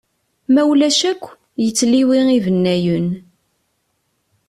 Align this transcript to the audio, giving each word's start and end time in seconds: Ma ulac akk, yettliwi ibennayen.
Ma 0.53 0.61
ulac 0.71 0.99
akk, 1.11 1.23
yettliwi 1.63 2.17
ibennayen. 2.37 3.07